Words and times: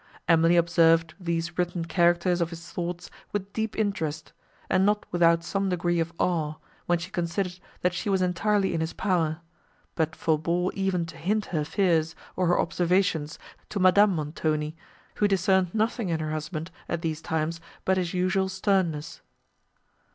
Emily 0.27 0.55
observed 0.57 1.13
these 1.19 1.59
written 1.59 1.85
characters 1.85 2.41
of 2.41 2.49
his 2.49 2.71
thoughts 2.71 3.11
with 3.31 3.53
deep 3.53 3.75
interest, 3.77 4.33
and 4.67 4.83
not 4.83 5.05
without 5.11 5.43
some 5.43 5.69
degree 5.69 5.99
of 5.99 6.11
awe, 6.17 6.55
when 6.87 6.97
she 6.97 7.11
considered 7.11 7.59
that 7.83 7.93
she 7.93 8.09
was 8.09 8.19
entirely 8.19 8.73
in 8.73 8.81
his 8.81 8.93
power; 8.93 9.41
but 9.93 10.15
forbore 10.15 10.71
even 10.73 11.05
to 11.05 11.17
hint 11.17 11.45
her 11.53 11.63
fears, 11.63 12.15
or 12.35 12.47
her 12.47 12.59
observations, 12.59 13.37
to 13.69 13.79
Madame 13.79 14.15
Montoni, 14.15 14.75
who 15.17 15.27
discerned 15.27 15.71
nothing 15.71 16.09
in 16.09 16.19
her 16.19 16.31
husband, 16.31 16.71
at 16.89 17.03
these 17.03 17.21
times, 17.21 17.61
but 17.85 17.97
his 17.97 18.11
usual 18.11 18.49
sternness. 18.49 19.21